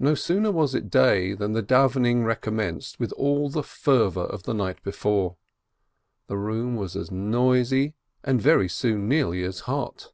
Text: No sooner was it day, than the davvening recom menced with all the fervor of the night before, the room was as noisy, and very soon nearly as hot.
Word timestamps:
No 0.00 0.16
sooner 0.16 0.50
was 0.50 0.74
it 0.74 0.90
day, 0.90 1.32
than 1.32 1.52
the 1.52 1.62
davvening 1.62 2.24
recom 2.24 2.54
menced 2.56 2.98
with 2.98 3.12
all 3.12 3.48
the 3.48 3.62
fervor 3.62 4.24
of 4.24 4.42
the 4.42 4.52
night 4.52 4.82
before, 4.82 5.36
the 6.26 6.36
room 6.36 6.74
was 6.74 6.96
as 6.96 7.12
noisy, 7.12 7.94
and 8.24 8.42
very 8.42 8.68
soon 8.68 9.06
nearly 9.06 9.44
as 9.44 9.60
hot. 9.60 10.10